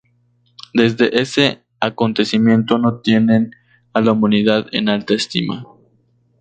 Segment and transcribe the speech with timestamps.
[0.73, 3.51] Desde ese acontecimiento no tienen
[3.93, 5.63] a la humanidad en alta estima.